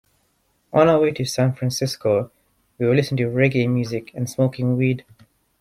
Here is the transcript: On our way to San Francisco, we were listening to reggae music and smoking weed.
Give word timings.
On 0.73 0.87
our 0.89 0.99
way 0.99 1.11
to 1.11 1.25
San 1.25 1.53
Francisco, 1.53 2.31
we 2.79 2.87
were 2.87 2.95
listening 2.95 3.17
to 3.23 3.31
reggae 3.31 3.69
music 3.69 4.09
and 4.15 4.27
smoking 4.27 4.75
weed. 4.75 5.05